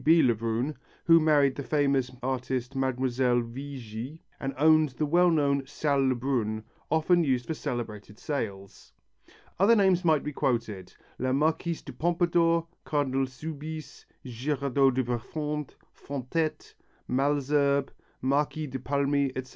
[0.03, 0.23] B.
[0.23, 0.75] Lebrun,
[1.05, 2.91] who married the famous artist Mlle.
[2.93, 8.93] Vigëe, and owned the well known Salle Lebrun, often used for celebrated sales.
[9.59, 16.73] Other names might be quoted, La Marquise de Pompadour, Cardinal Soubise, Girardot de Prefond, Fontette,
[17.07, 17.91] Malesherbes,
[18.23, 19.49] Marquis de Paulmy, etc.